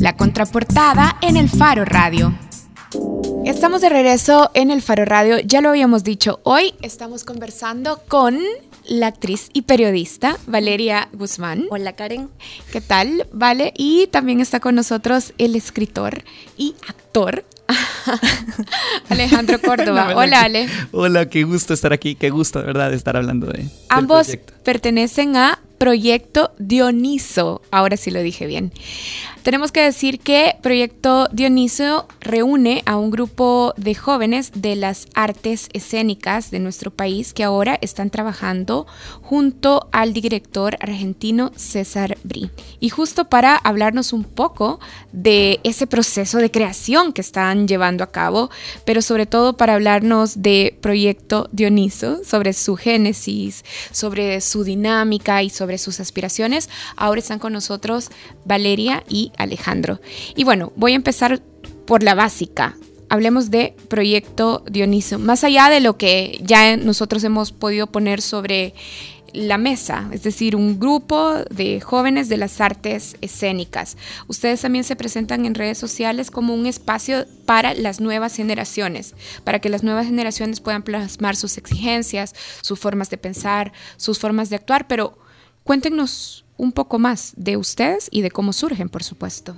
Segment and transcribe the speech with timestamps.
[0.00, 2.32] La contraportada en el Faro Radio.
[3.44, 8.38] Estamos de regreso en el Faro Radio, ya lo habíamos dicho, hoy estamos conversando con
[8.88, 11.66] la actriz y periodista Valeria Guzmán.
[11.68, 12.30] Hola Karen.
[12.72, 13.26] ¿Qué tal?
[13.30, 16.24] Vale, y también está con nosotros el escritor
[16.56, 17.44] y actor
[19.10, 20.14] Alejandro Córdoba.
[20.16, 20.66] Hola, Ale.
[20.92, 23.68] Hola, qué gusto estar aquí, qué gusto, de verdad, estar hablando de.
[23.90, 27.62] Ambos pertenecen a Proyecto Dioniso.
[27.70, 28.70] Ahora sí lo dije bien.
[29.42, 35.70] Tenemos que decir que Proyecto Dioniso reúne a un grupo de jóvenes de las artes
[35.72, 38.86] escénicas de nuestro país que ahora están trabajando
[39.22, 42.50] junto al director argentino César Bri.
[42.80, 44.78] Y justo para hablarnos un poco
[45.12, 48.50] de ese proceso de creación que están llevando a cabo,
[48.84, 55.48] pero sobre todo para hablarnos de Proyecto Dioniso, sobre su génesis, sobre su dinámica y
[55.48, 58.10] sobre sus aspiraciones, ahora están con nosotros
[58.44, 60.00] Valeria y Alejandro.
[60.34, 61.40] Y bueno, voy a empezar
[61.86, 62.76] por la básica.
[63.08, 65.18] Hablemos de Proyecto Dioniso.
[65.18, 68.74] Más allá de lo que ya nosotros hemos podido poner sobre
[69.32, 73.96] la mesa, es decir, un grupo de jóvenes de las artes escénicas.
[74.26, 79.60] Ustedes también se presentan en redes sociales como un espacio para las nuevas generaciones, para
[79.60, 84.56] que las nuevas generaciones puedan plasmar sus exigencias, sus formas de pensar, sus formas de
[84.56, 85.18] actuar, pero
[85.64, 89.56] cuéntenos un poco más de ustedes y de cómo surgen, por supuesto.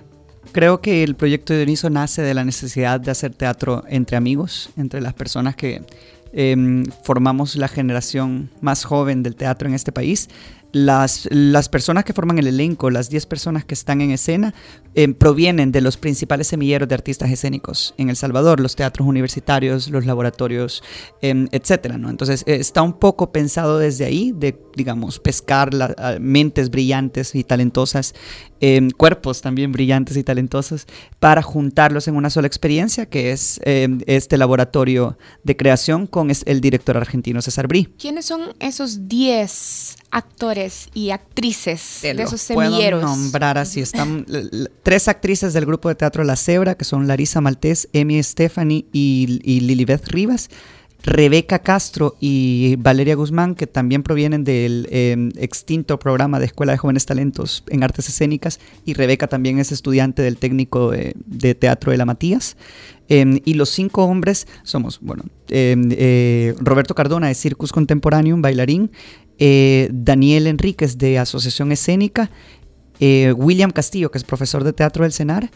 [0.53, 4.71] Creo que el proyecto de Dioniso nace de la necesidad de hacer teatro entre amigos,
[4.77, 5.83] entre las personas que
[6.33, 10.29] em, formamos la generación más joven del teatro en este país
[10.73, 14.55] las, las, personas que forman el elenco, las 10 personas que están en escena,
[14.95, 19.89] eh, provienen de los principales semilleros de artistas escénicos en El Salvador, los teatros universitarios,
[19.89, 20.83] los laboratorios,
[21.21, 22.11] eh, etcétera, ¿no?
[22.11, 27.45] Entonces, eh, está un poco pensado desde ahí, de, digamos, pescar las mentes brillantes y
[27.45, 28.15] talentosas,
[28.63, 30.87] em, cuerpos también brillantes y talentosos,
[31.19, 36.61] para juntarlos en una sola experiencia, que es em, este laboratorio de creación con el
[36.63, 37.93] director argentino César Brí.
[37.99, 43.01] ¿Quiénes son esos 10 actores y actrices de esos semilleros.
[43.03, 43.81] Puedo nombrar así.
[43.83, 44.27] Están
[44.83, 49.41] tres actrices del grupo de teatro La Cebra, que son Larisa Maltés, Emi Stephanie y,
[49.43, 50.51] y Lilibeth Rivas.
[51.05, 56.79] Rebeca Castro y Valeria Guzmán, que también provienen del em, extinto programa de Escuela de
[56.79, 61.99] Jóvenes Talentos en Artes Escénicas, y Rebeca también es estudiante del técnico de, teatro de
[61.99, 62.57] la Matías.
[63.09, 68.91] Em, y los cinco hombres somos, bueno, em, eh, Roberto Cardona de Circus Contemporáneo, bailarín,
[69.39, 72.31] eh, Daniel Enríquez de Asociación Escénica,
[73.01, 75.51] eh, William Castillo, que es profesor de teatro del CENAR,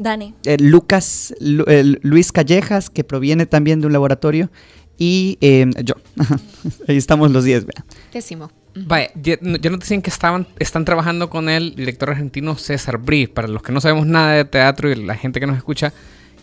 [0.00, 0.34] Dani.
[0.44, 4.50] Eh, Lucas, Luis Callejas, que proviene también de un laboratorio,
[4.98, 5.38] y
[5.82, 5.94] yo.
[6.88, 7.66] Ahí estamos los 10,
[8.12, 8.50] Décimo.
[8.74, 13.26] Vaya, ya, nos decían que estaban, están trabajando con el director argentino César Brí.
[13.26, 15.92] Para los que no sabemos nada de teatro y la gente que nos escucha,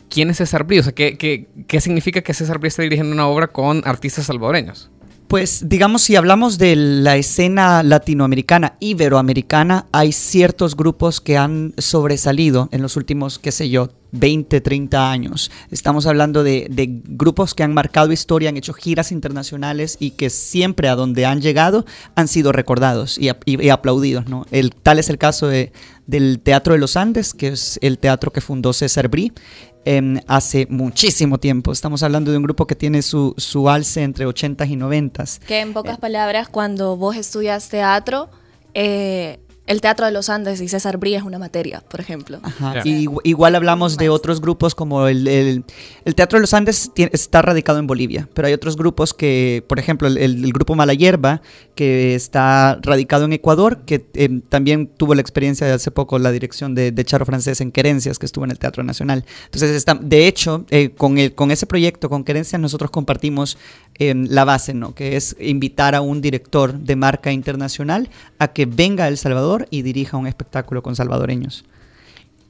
[0.10, 0.80] ¿quién es César Brí?
[0.80, 4.26] O sea, ¿qué, qué, qué significa que César Brí esté dirigiendo una obra con artistas
[4.26, 4.92] salvadoreños?
[5.28, 12.70] Pues digamos, si hablamos de la escena latinoamericana, iberoamericana, hay ciertos grupos que han sobresalido
[12.72, 15.52] en los últimos, qué sé yo, 20, 30 años.
[15.70, 16.68] Estamos hablando de,
[17.04, 21.42] grupos que han marcado historia, han hecho giras internacionales y que siempre a donde han
[21.42, 21.86] llegado
[22.16, 23.30] han sido recordados y,
[23.70, 24.30] aplaudidos.
[24.30, 24.46] ¿no?
[24.82, 28.72] Tal es el caso del Teatro de los Andes, que es el teatro que fundó
[28.72, 29.34] César Brí
[30.28, 31.72] hace muchísimo tiempo.
[31.72, 35.24] Estamos hablando de un grupo que tiene su, su alce entre 80 y 90.
[35.48, 38.30] Que en pocas palabras, cuando vos estudias teatro,
[38.74, 42.40] eh, el Teatro de los Andes y César Brí es una materia, por ejemplo.
[42.86, 47.86] igual hablamos de otros grupos como el, el, Teatro de los Andes está radicado en
[47.86, 51.42] Bolivia, pero hay otros grupos que, por ejemplo, el, grupo Mala Hierba,
[51.76, 56.32] que está radicado en Ecuador, que em, también tuvo la experiencia de hace poco la
[56.32, 59.26] dirección de, de, Charo Francés en Querencias, que estuvo en el Teatro Nacional.
[59.46, 63.58] Entonces, está, de hecho, eh, con, el, con ese proyecto, con Querencias, nosotros compartimos
[63.96, 64.96] em, la base, ¿no?
[64.96, 69.57] que es invitar a un director de marca internacional a que venga a El Salvador
[69.70, 71.66] y dirija un espectáculo con salvadoreños.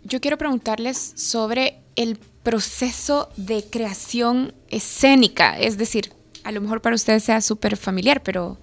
[0.03, 6.95] Yo quiero preguntarles sobre el proceso de creación escénica, es decir, a lo mejor para
[6.95, 8.57] ustedes sea súper familiar, pero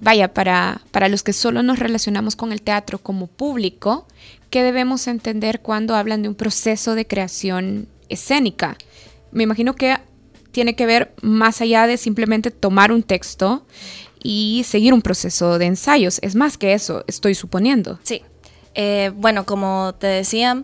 [0.00, 4.08] vaya, para, para los que solo nos relacionamos con el teatro como público,
[4.50, 8.76] ¿qué debemos entender cuando hablan de un proceso de creación escénica?
[9.30, 9.96] Me imagino que
[10.50, 13.64] tiene que ver más allá de simplemente tomar un texto
[14.22, 16.18] y seguir un proceso de ensayos.
[16.22, 17.98] Es más que eso, estoy suponiendo.
[18.02, 18.22] Sí.
[18.74, 20.62] Eh, bueno, como te decía,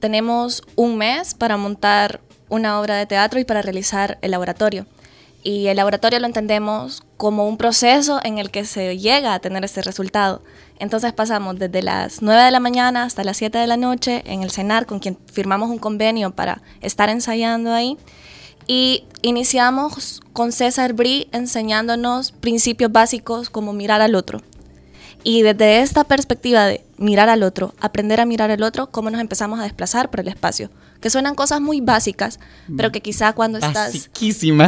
[0.00, 4.86] tenemos un mes para montar una obra de teatro y para realizar el laboratorio.
[5.42, 9.64] Y el laboratorio lo entendemos como un proceso en el que se llega a tener
[9.64, 10.42] ese resultado.
[10.78, 14.42] Entonces pasamos desde las 9 de la mañana hasta las 7 de la noche en
[14.42, 17.96] el CENAR, con quien firmamos un convenio para estar ensayando ahí.
[18.68, 24.42] Y iniciamos con César Brie enseñándonos principios básicos como mirar al otro.
[25.24, 29.20] Y desde esta perspectiva de mirar al otro, aprender a mirar al otro, cómo nos
[29.20, 30.70] empezamos a desplazar por el espacio.
[31.00, 32.38] Que suenan cosas muy básicas,
[32.76, 34.10] pero que quizá cuando estás...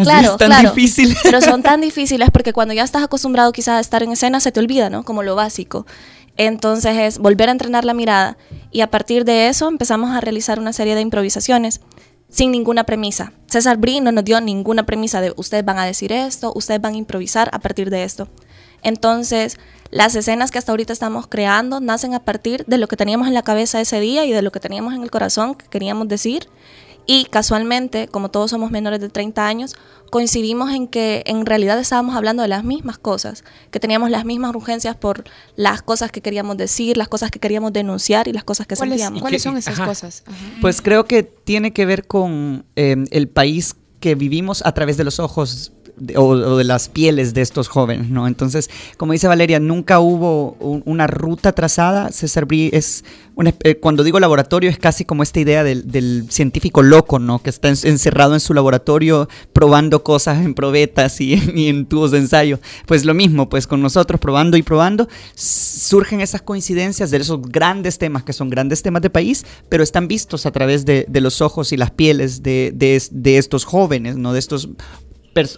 [0.04, 1.16] Claro, es tan claro, difícil.
[1.22, 4.50] Pero son tan difíciles porque cuando ya estás acostumbrado quizás a estar en escena se
[4.50, 5.04] te olvida, ¿no?
[5.04, 5.86] Como lo básico.
[6.36, 8.38] Entonces es volver a entrenar la mirada
[8.70, 11.80] y a partir de eso empezamos a realizar una serie de improvisaciones
[12.30, 13.32] sin ninguna premisa.
[13.46, 16.94] César Brie no nos dio ninguna premisa de ustedes van a decir esto, ustedes van
[16.94, 18.28] a improvisar a partir de esto.
[18.82, 19.58] Entonces,
[19.90, 23.34] las escenas que hasta ahorita estamos creando nacen a partir de lo que teníamos en
[23.34, 26.48] la cabeza ese día y de lo que teníamos en el corazón que queríamos decir.
[27.06, 29.74] Y casualmente, como todos somos menores de 30 años,
[30.10, 34.54] coincidimos en que en realidad estábamos hablando de las mismas cosas, que teníamos las mismas
[34.54, 35.24] urgencias por
[35.56, 39.00] las cosas que queríamos decir, las cosas que queríamos denunciar y las cosas que ¿Cuáles,
[39.00, 39.20] sentíamos.
[39.22, 39.86] ¿cuáles son esas Ajá.
[39.86, 40.24] cosas?
[40.26, 40.36] Ajá.
[40.60, 45.04] Pues creo que tiene que ver con eh, el país que vivimos a través de
[45.04, 48.26] los ojos de- o, de las pieles de estos jóvenes, ¿no?
[48.26, 52.10] Entonces, como dice Valeria, nunca hubo un- una ruta trazada.
[52.10, 53.04] César Brie es,
[53.64, 57.42] eh, cuando digo laboratorio, es casi como esta idea del, científico loco, ¿no?
[57.42, 61.34] Que está en- encerrado en su laboratorio probando cosas en probetas y,
[61.68, 62.58] en tubos de ensayo.
[62.86, 67.98] Pues lo mismo, pues con nosotros probando y probando, surgen esas coincidencias de esos grandes
[67.98, 71.72] temas que son grandes temas de país, pero están vistos a través de, los ojos
[71.72, 74.32] y las pieles de, de de estos jóvenes, ¿no?
[74.32, 74.68] De estos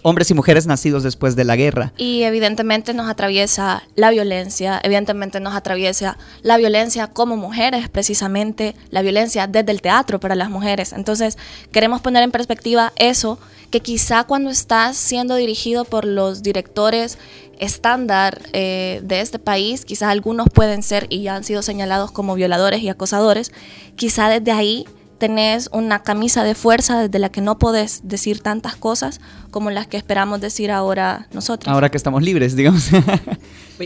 [0.03, 1.93] hombres y mujeres nacidos después de la guerra.
[1.97, 9.01] Y evidentemente nos atraviesa la violencia, evidentemente nos atraviesa la violencia como mujeres, precisamente la
[9.01, 10.93] violencia desde el teatro para las mujeres.
[10.93, 11.37] Entonces
[11.71, 13.39] queremos poner en perspectiva eso,
[13.71, 17.17] que quizá cuando estás siendo dirigido por los directores
[17.59, 22.35] estándar eh, de este país, quizás algunos pueden ser y ya han sido señalados como
[22.35, 23.51] violadores y acosadores,
[23.95, 24.85] quizá desde ahí
[25.17, 29.21] tenés una camisa de fuerza desde la que no podés decir tantas cosas
[29.53, 31.73] como las que esperamos decir ahora nosotros.
[31.73, 32.89] Ahora que estamos libres, digamos.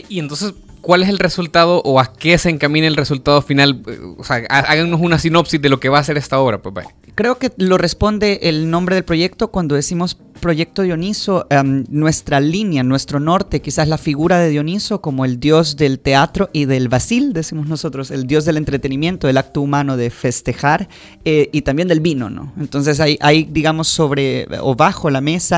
[0.08, 3.82] Y entonces, ¿cuál es el resultado o a qué se encamina el resultado final?
[4.18, 6.74] O sea, há- háganos una sinopsis de lo que va a ser esta obra, pues
[6.74, 6.94] vaya.
[7.14, 12.84] Creo que lo responde el nombre del proyecto cuando decimos Proyecto Dioniso, em, nuestra línea,
[12.84, 17.32] nuestro norte, quizás la figura de Dioniso como el dios del teatro y del basil,
[17.32, 20.88] decimos nosotros, el dios del entretenimiento, del acto humano de festejar
[21.24, 22.52] eh, y también del vino, ¿no?
[22.56, 25.57] Entonces hay, hay, digamos, sobre o bajo la mesa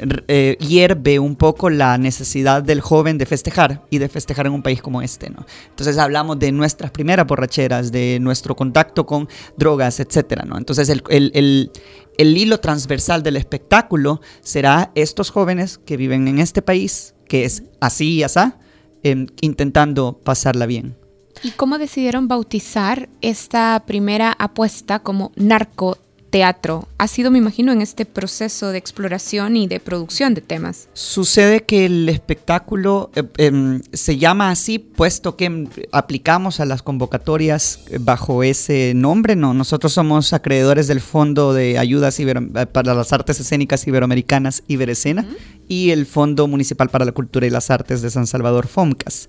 [0.00, 4.52] r- eh, hierve un poco la necesidad del joven de festejar y de festejar en
[4.52, 5.44] un país como este, ¿no?
[5.70, 10.58] Entonces hablamos de nuestras primeras borracheras, de nuestro contacto con drogas, etcétera, ¿no?
[10.58, 11.70] Entonces el, el- el-
[12.18, 17.64] el hilo transversal del espectáculo será estos jóvenes que viven en este país, que es
[17.80, 18.58] así y asá,
[19.02, 20.96] em, intentando pasarla bien.
[21.42, 25.32] ¿Y cómo decidieron bautizar esta primera apuesta como
[26.38, 26.88] narcoteatro?
[26.98, 30.88] Ha sido, me imagino, en este proceso de exploración y de producción de temas.
[30.94, 37.80] Sucede que el espectáculo eh, em, se llama así puesto que aplicamos a las convocatorias
[38.00, 39.36] bajo ese nombre.
[39.36, 44.62] No, nosotros somos acreedores del Fondo de Ayudas Ibero- eh, para las Artes Escénicas Iberoamericanas
[44.68, 45.26] Iberescena
[45.68, 49.28] y el Fondo Municipal para la Cultura y las Artes de San Salvador FOMCAS.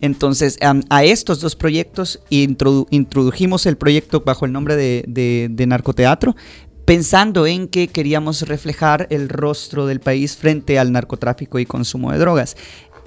[0.00, 0.58] Entonces,
[0.90, 6.36] a estos dos proyectos introdu- introdujimos el proyecto bajo el nombre de, de- de Narcoteatro,
[6.84, 12.18] pensando en que queríamos reflejar el rostro del país frente al narcotráfico y consumo de
[12.18, 12.56] drogas.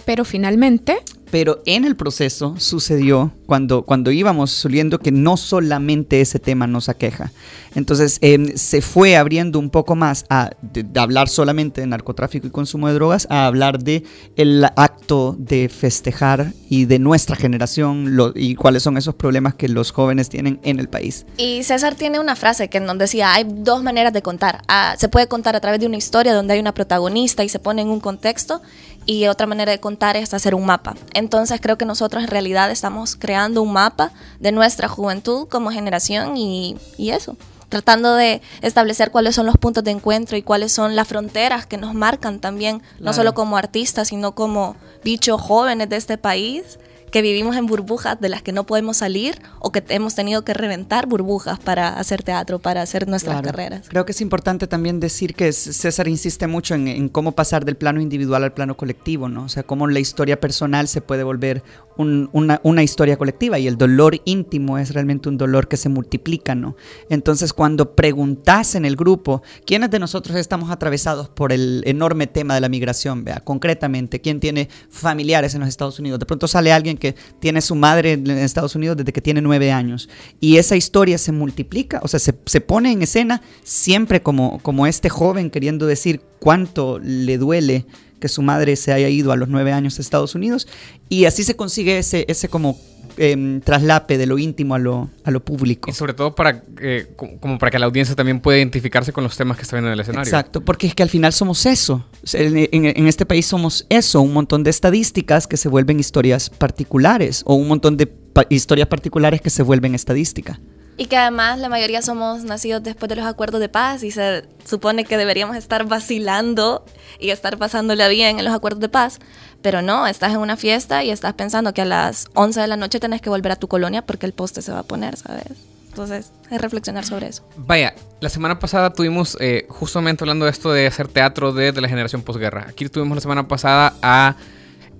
[0.05, 0.97] Pero finalmente,
[1.31, 6.89] Pero en el proceso sucedió cuando, cuando íbamos subiendo que no solamente ese tema nos
[6.89, 7.31] aqueja.
[7.73, 12.47] Entonces em, se fue abriendo un poco más a de, de hablar solamente de narcotráfico
[12.47, 14.03] y consumo de drogas a hablar de
[14.35, 19.69] el acto de festejar y de nuestra generación lo- y cuáles son esos problemas que
[19.69, 21.25] los jóvenes tienen en el país.
[21.37, 24.63] Y César tiene una frase que nos decía, hay dos maneras de contar.
[24.67, 27.59] Ah, se puede contar a través de una historia donde hay una protagonista y se
[27.59, 28.61] pone en un contexto
[29.05, 30.95] y otra manera de contar es hacer un mapa.
[31.21, 36.35] Entonces creo que nosotros en realidad estamos creando un mapa de nuestra juventud como generación
[36.35, 37.37] y, y eso,
[37.69, 41.77] tratando de establecer cuáles son los puntos de encuentro y cuáles son las fronteras que
[41.77, 46.79] nos marcan también, no solo como artistas, sino como bichos jóvenes de este país
[47.11, 50.53] que vivimos en burbujas de las que no podemos salir o que hemos tenido que
[50.53, 53.45] reventar burbujas para hacer teatro, para hacer nuestras Claro.
[53.45, 53.87] carreras.
[53.89, 57.75] Creo que es importante también decir que César insiste mucho en, en cómo pasar del
[57.75, 59.43] plano individual al plano colectivo, ¿no?
[59.43, 61.63] O sea, cómo la historia personal se puede volver
[61.97, 66.55] una, una, historia colectiva y el dolor íntimo es realmente un dolor que se multiplica,
[66.55, 66.75] ¿no?
[67.09, 72.55] Entonces cuando preguntas en el grupo, ¿quiénes de nosotros estamos atravesados por el enorme tema
[72.55, 73.23] de la migración?
[73.23, 76.19] Vea, concretamente, ¿quién tiene familiares en los Estados Unidos?
[76.19, 79.73] De pronto sale alguien que tiene su madre en Estados Unidos desde que tiene nueve
[79.73, 80.07] años.
[80.39, 84.87] Y esa historia se multiplica, o sea, se, se pone en escena siempre como, como
[84.87, 87.85] este joven queriendo decir cuánto le duele
[88.21, 90.67] que su madre se haya ido a los nueve años a Estados Unidos
[91.09, 92.79] y así se consigue ese, ese como
[93.17, 95.89] em, traslape de lo íntimo a lo, a lo público.
[95.89, 99.35] Y sobre todo para, eh, como para que la audiencia también pueda identificarse con los
[99.35, 100.23] temas que están en el escenario.
[100.23, 102.05] Exacto, porque es que al final somos eso.
[102.31, 107.55] En, este país somos eso, un montón de estadísticas que se vuelven historias particulares o
[107.55, 108.13] un montón de
[108.49, 110.59] historias particulares que se vuelven estadística.
[110.97, 114.45] Y que además la mayoría somos nacidos después de los acuerdos de paz y se
[114.65, 116.85] supone que deberíamos estar vacilando
[117.19, 119.19] y estar pasándola bien en los acuerdos de paz.
[119.61, 122.77] Pero no, estás en una fiesta y estás pensando que a las 11 de la
[122.77, 125.45] noche tenés que volver a tu colonia porque el poste se va a poner, ¿sabes?
[125.89, 127.43] Entonces, es reflexionar sobre eso.
[127.57, 131.81] Vaya, la semana pasada tuvimos, eh, justamente hablando de esto de hacer teatro de, de
[131.81, 132.65] la generación posguerra.
[132.69, 134.35] Aquí tuvimos la semana pasada a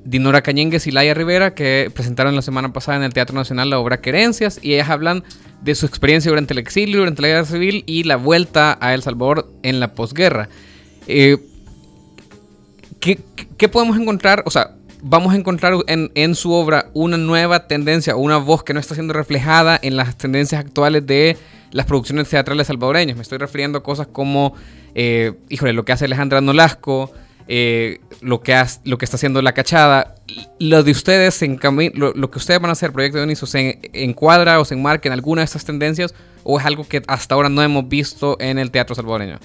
[0.03, 3.79] Dinora Cañengues y Laia Rivera, que presentaron la semana pasada en el Teatro Nacional la
[3.79, 5.23] obra Querencias, y ellas hablan
[5.61, 9.03] de su experiencia durante el exilio, durante la guerra civil y la vuelta a El
[9.03, 10.49] Salvador en la posguerra.
[11.07, 11.37] Eh,
[12.99, 14.43] ¿qué, podemos encontrar?
[14.45, 18.79] O sea, vamos a encontrar en, su obra una nueva tendencia, una voz que no
[18.79, 21.37] está siendo reflejada en las tendencias actuales de
[21.71, 23.15] las producciones teatrales salvadoreñas.
[23.15, 24.53] Me estoy refiriendo a cosas como,
[24.95, 27.11] eh, híjole, lo que hace Alejandra Nolasco,
[27.47, 30.15] eh, lo, que lo que está haciendo la cachada.
[30.59, 31.59] Lo de ustedes, en
[31.95, 35.13] lo, lo que ustedes van a hacer, Proyecto Dioniso, ¿se encuadra o se enmarca en
[35.13, 38.71] alguna de estas tendencias o es algo que hasta ahora no hemos visto en el
[38.71, 39.39] teatro salvadoreño?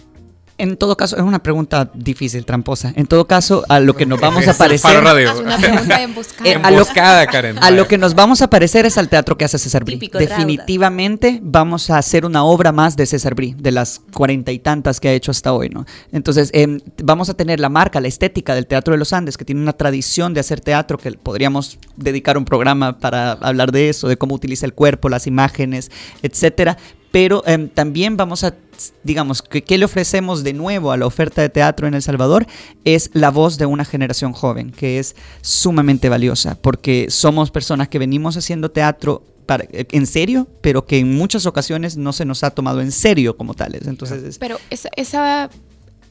[0.58, 2.92] En todo caso, es una pregunta difícil, tramposa.
[2.96, 5.04] En todo caso, a lo que nos vamos a parecer.
[5.18, 6.36] Es una pregunta emboscada.
[6.46, 7.58] Eh, a, lo, Karen.
[7.60, 9.98] A lo que nos vamos a parecer es al teatro que hace César Brie.
[9.98, 15.00] Definitivamente vamos a hacer una obra más de César Brie, de las cuarenta y tantas
[15.00, 15.86] que ha hecho hasta hoy, ¿no?
[16.12, 19.44] Entonces, em, vamos a tener la marca, la estética del Teatro de los Andes, que
[19.44, 24.08] tiene una tradición de hacer teatro, que podríamos dedicar un programa para hablar de eso,
[24.08, 25.90] de cómo utiliza el cuerpo, las imágenes,
[26.22, 26.76] etcétera
[27.16, 28.54] pero em, también vamos a,
[29.02, 32.46] digamos, ¿qué le ofrecemos de nuevo a la oferta de teatro en El Salvador?
[32.84, 37.98] Es la voz de una generación joven, que es sumamente valiosa, porque somos personas que
[37.98, 42.50] venimos haciendo teatro para, en serio, pero que en muchas ocasiones no se nos ha
[42.50, 43.86] tomado en serio como tales.
[43.86, 45.48] Entonces, Pero esa, esa,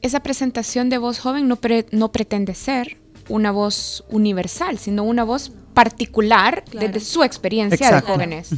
[0.02, 1.60] esa, presentación de voz joven no,
[1.92, 2.98] no pretende ser
[3.30, 8.50] una voz universal, sino una voz particular desde su experiencia de jóvenes.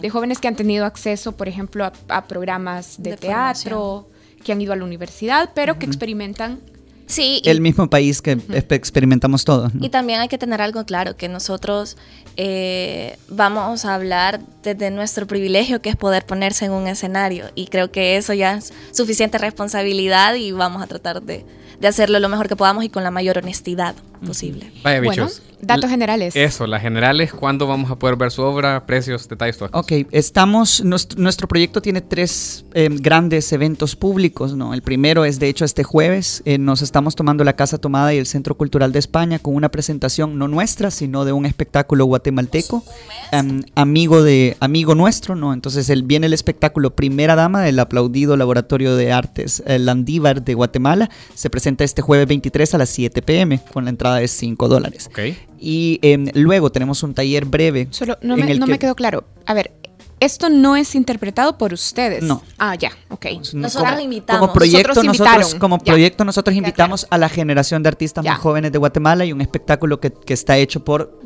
[0.00, 4.08] De jóvenes que han tenido acceso, por ejemplo, a, programas de, teatro,
[4.44, 6.60] que han ido a la universidad, pero que experimentan
[7.06, 7.40] Sí.
[7.44, 8.38] el mismo país que
[8.70, 9.72] experimentamos todos.
[9.80, 11.96] Y también hay que tener algo claro, que nosotros
[12.36, 17.46] eh, vamos a hablar desde nuestro privilegio, que es poder ponerse en un escenario.
[17.54, 21.44] Y creo que eso ya es suficiente responsabilidad y vamos a tratar de,
[21.80, 24.72] de hacerlo lo mejor que podamos y con la mayor honestidad posible.
[24.82, 25.16] Vaya, bichos.
[25.16, 26.36] Bueno, datos generales.
[26.36, 30.84] Eso, las generales, ¿cuándo vamos a poder ver su obra, precios, detalles, todo Ok, estamos,
[30.84, 34.74] nuestro, proyecto tiene tres em, grandes eventos públicos, ¿no?
[34.74, 38.18] El primero es, de hecho, este jueves, eh, nos estamos tomando la Casa Tomada y
[38.18, 42.84] el Centro Cultural de España con una presentación no nuestra, sino de un espectáculo guatemalteco,
[43.32, 45.52] em, amigo, de, amigo nuestro, ¿no?
[45.52, 50.54] Entonces, él, viene el espectáculo Primera Dama del aplaudido Laboratorio de Artes el Landívar de
[50.54, 54.68] Guatemala, se presenta este jueves 23 a las 7 pm con la entrada de 5
[54.68, 55.10] dólares.
[55.58, 57.88] Y em, luego tenemos un taller breve.
[57.90, 59.24] Solo no, me, no me quedó claro.
[59.46, 59.72] A ver,
[60.18, 62.22] esto no es interpretado por ustedes.
[62.22, 62.42] No.
[62.58, 63.26] Ah, ya, ok.
[63.52, 64.40] Nosotros como, invitamos.
[64.40, 68.78] Como proyecto, nosotros, como proyecto nosotros invitamos a la generación de artistas más jóvenes de
[68.78, 71.20] Guatemala y un espectáculo que, que está hecho por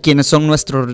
[0.00, 0.86] quienes son nuestro,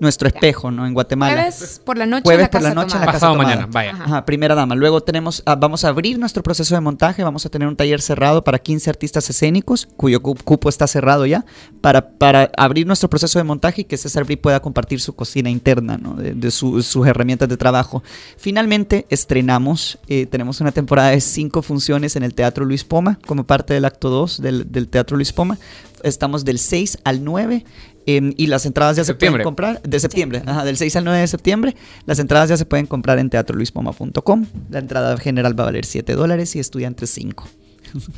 [0.00, 0.86] nuestro espejo, ¿no?
[0.86, 1.34] En Guatemala.
[1.34, 3.92] Jueves por la noche Jueves en la por la noche en la Pasado mañana, vaya.
[3.92, 4.24] Ajá.
[4.24, 4.74] primera dama.
[4.74, 8.00] Luego tenemos, ah, vamos a abrir nuestro proceso de montaje, vamos a tener un taller
[8.00, 11.44] cerrado para 15 artistas escénicos, cuyo cupo está cerrado ya,
[11.80, 15.50] para, para abrir nuestro proceso de montaje y que César Brí pueda compartir su cocina
[15.50, 16.14] interna, ¿no?
[16.14, 18.02] De, su, sus herramientas de trabajo.
[18.36, 23.44] Finalmente estrenamos, eh, tenemos una temporada de cinco funciones en el Teatro Luis Poma, como
[23.44, 25.58] parte del acto 2 del, del Teatro Luis Poma.
[26.02, 27.64] Estamos del 6 al 9
[28.10, 31.20] Em, y las entradas ya se pueden comprar de septiembre, ajá, del 6 al 9
[31.20, 31.76] de septiembre.
[32.06, 34.46] Las entradas ya se pueden comprar en teatroluispoma.com.
[34.70, 37.46] La entrada general va a valer 7 dólares y estudiantes 5.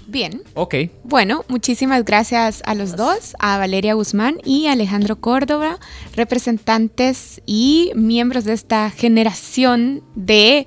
[0.06, 0.42] Bien.
[0.54, 0.74] Ok.
[1.04, 5.78] Bueno, muchísimas gracias a los dos, a Valeria Guzmán y Alejandro Córdoba,
[6.14, 10.66] representantes y miembros de esta generación de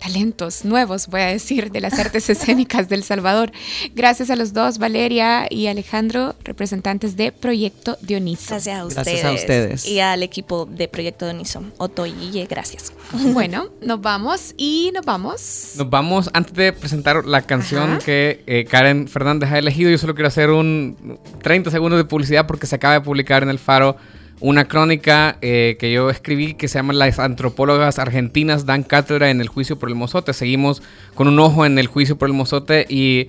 [0.00, 3.52] talentos nuevos, voy a decir, de las artes escénicas del Salvador.
[3.94, 8.50] Gracias a los dos, Valeria y Alejandro, representantes de Proyecto Dioniso.
[8.50, 9.04] Gracias a ustedes.
[9.06, 9.86] Gracias a ustedes.
[9.86, 11.62] Y al equipo de Proyecto Dioniso.
[11.76, 12.92] Otto y Guille, gracias.
[13.30, 15.72] Bueno, nos vamos y nos vamos.
[15.76, 17.98] Nos vamos, antes de presentar la canción Ajá.
[17.98, 22.46] que eh, Karen Fernández ha elegido, yo solo quiero hacer un 30 segundos de publicidad
[22.46, 23.96] porque se acaba de publicar en El Faro
[24.40, 29.40] una crónica eh, que yo escribí que se llama Las antropólogas argentinas dan cátedra en
[29.40, 30.32] el juicio por el mozote.
[30.32, 30.82] Seguimos
[31.14, 33.28] con un ojo en el juicio por el mozote y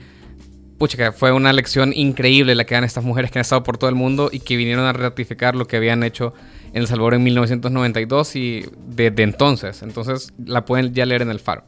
[0.78, 3.78] pucha, que fue una lección increíble la que dan estas mujeres que han estado por
[3.78, 6.34] todo el mundo y que vinieron a ratificar lo que habían hecho
[6.74, 9.84] en El Salvador en 1992 y desde entonces.
[9.84, 11.66] Entonces la pueden ya leer en El Faro.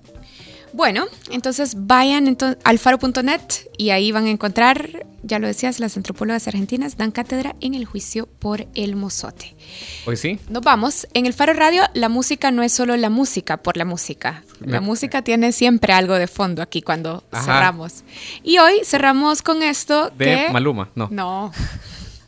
[0.73, 3.41] Bueno, entonces vayan al faro.net
[3.77, 7.85] y ahí van a encontrar, ya lo decías, las antropólogas argentinas dan cátedra en el
[7.85, 9.55] juicio por el mozote.
[10.07, 10.39] Hoy sí.
[10.49, 11.07] Nos vamos.
[11.13, 14.43] En el Faro Radio, la música no es solo la música por la música.
[14.61, 17.43] La Me- música tiene siempre algo de fondo aquí cuando Ajá.
[17.45, 18.03] cerramos.
[18.43, 20.49] Y hoy cerramos con esto De que...
[20.51, 21.07] Maluma, no.
[21.11, 21.51] No.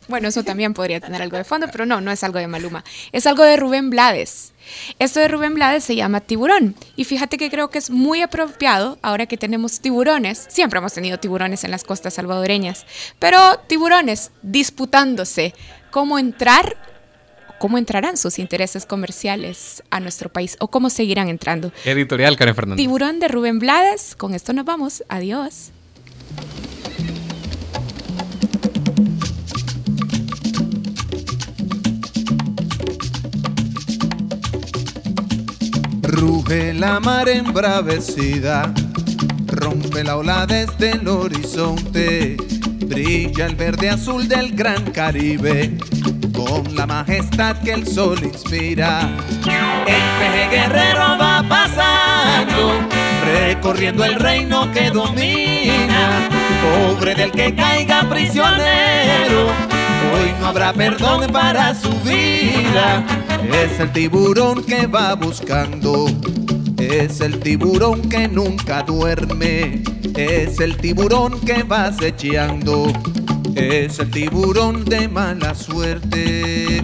[0.07, 2.83] Bueno, eso también podría tener algo de fondo, pero no, no es algo de Maluma.
[3.11, 4.53] Es algo de Rubén Blades.
[4.99, 6.75] Esto de Rubén Blades se llama Tiburón.
[6.95, 10.45] Y fíjate que creo que es muy apropiado ahora que tenemos tiburones.
[10.49, 12.85] Siempre hemos tenido tiburones en las costas salvadoreñas.
[13.19, 15.53] Pero tiburones disputándose
[15.91, 16.77] cómo entrar,
[17.59, 21.71] cómo entrarán sus intereses comerciales a nuestro país o cómo seguirán entrando.
[21.83, 22.77] Editorial Karen Fernández.
[22.77, 24.15] Tiburón de Rubén Blades.
[24.15, 25.03] Con esto nos vamos.
[25.09, 25.71] Adiós.
[36.27, 38.73] Ruge la mar embravecida,
[39.45, 42.35] rompe la ola desde el horizonte,
[42.87, 45.77] brilla el verde azul del gran Caribe,
[46.33, 49.01] con la majestad que el sol inspira.
[49.85, 52.73] El peje guerrero va pasando,
[53.23, 56.27] recorriendo el reino que domina,
[56.63, 59.49] pobre del que caiga prisionero.
[60.11, 63.24] Hoy no habrá perdón para su vida.
[63.53, 66.07] Es el tiburón que va buscando.
[66.77, 69.83] Es el tiburón que nunca duerme.
[70.15, 72.91] Es el tiburón que va acechando.
[73.55, 76.83] Es el tiburón de mala suerte.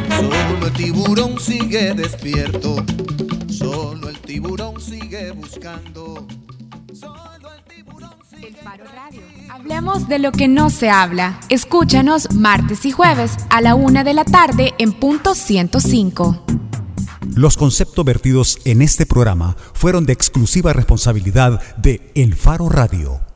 [0.21, 2.85] Solo el tiburón sigue despierto,
[3.49, 6.27] solo el tiburón sigue buscando.
[6.93, 9.21] Solo el tiburón sigue El Faro Radio.
[9.49, 11.39] Hablemos de lo que no se habla.
[11.49, 16.45] Escúchanos martes y jueves a la una de la tarde en punto 105.
[17.35, 23.30] Los conceptos vertidos en este programa fueron de exclusiva responsabilidad de El Faro Radio.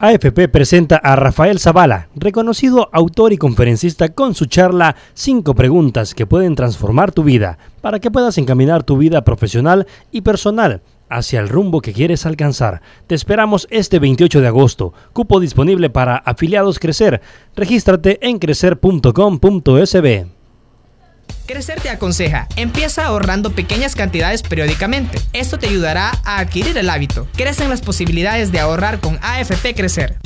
[0.00, 6.24] AFP presenta a Rafael Zavala, reconocido autor y conferencista con su charla 5 preguntas que
[6.24, 11.48] pueden transformar tu vida para que puedas encaminar tu vida profesional y personal hacia el
[11.48, 12.80] rumbo que quieres alcanzar.
[13.08, 14.92] Te esperamos este 28 de agosto.
[15.12, 17.20] Cupo disponible para afiliados Crecer.
[17.56, 20.37] Regístrate en crecer.com.sb.
[21.48, 25.18] Crecer te aconseja, empieza ahorrando pequeñas cantidades periódicamente.
[25.32, 27.26] Esto te ayudará a adquirir el hábito.
[27.38, 30.18] Crecen las posibilidades de ahorrar con AFP Crecer.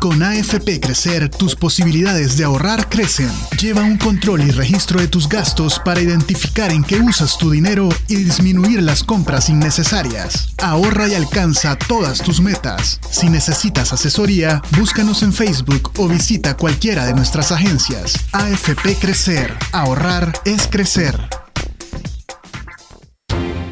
[0.00, 3.30] Con AFP Crecer, tus posibilidades de ahorrar crecen.
[3.60, 7.88] Lleva un control y registro de tus gastos para identificar en qué usas tu dinero
[8.08, 10.50] y disminuir las compras innecesarias.
[10.62, 13.00] Ahorra y alcanza todas tus metas.
[13.10, 18.14] Si necesitas asesoría, búscanos en Facebook o visita cualquiera de nuestras agencias.
[18.32, 19.54] AFP Crecer.
[19.72, 21.18] Ahorrar es crecer.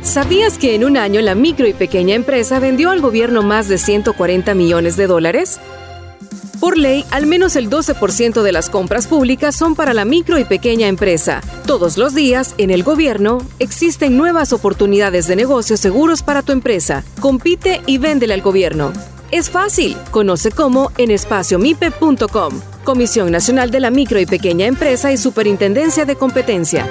[0.03, 3.79] ¿Sabías que en un año la micro y pequeña empresa vendió al gobierno más de
[3.79, 5.61] 140 millones de dólares?
[6.65, 10.45] Por ley, al menos el 12% de las compras públicas son para la micro y
[10.45, 11.43] pequeña empresa.
[11.67, 17.05] Todos los días, en el gobierno, existen nuevas oportunidades de negocios seguros para tu empresa.
[17.21, 18.95] Compite y véndele al gobierno.
[19.31, 19.95] Es fácil.
[20.11, 22.63] Conoce cómo en espaciomipe.com.
[22.83, 26.91] Comisión Nacional de la Micro y Pequeña Empresa y Superintendencia de Competencia.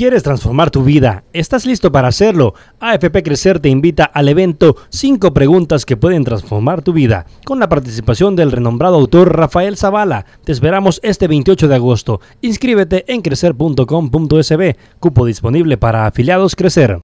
[0.00, 1.24] ¿Quieres transformar tu vida?
[1.34, 2.54] ¿Estás listo para hacerlo?
[2.80, 7.68] AFP Crecer te invita al evento 5 preguntas que pueden transformar tu vida, con la
[7.68, 10.24] participación del renombrado autor Rafael Zavala.
[10.42, 12.22] Te esperamos este 28 de agosto.
[12.40, 14.76] Inscríbete en crecer.com.sb.
[15.00, 16.98] Cupo disponible para afiliados Crecer.